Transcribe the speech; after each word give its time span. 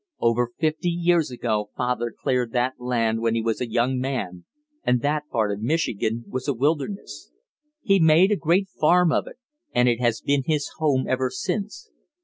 Over 0.19 0.49
fifty 0.57 0.89
years 0.89 1.29
ago 1.29 1.69
father 1.77 2.11
cleared 2.11 2.53
that 2.53 2.79
land 2.79 3.21
when 3.21 3.35
he 3.35 3.41
was 3.43 3.61
a 3.61 3.69
young 3.69 3.99
man 3.99 4.45
and 4.83 5.03
that 5.03 5.29
part 5.29 5.51
of 5.51 5.61
Michigan 5.61 6.23
was 6.27 6.47
a 6.47 6.55
wilderness. 6.55 7.29
He 7.83 7.99
made 7.99 8.31
a 8.31 8.35
great 8.35 8.67
farm 8.67 9.11
of 9.11 9.27
it, 9.27 9.37
and 9.75 9.87
it 9.87 9.99
has 10.01 10.19
been 10.19 10.41
his 10.47 10.67
home 10.79 11.05
ever 11.07 11.29
since. 11.29 11.91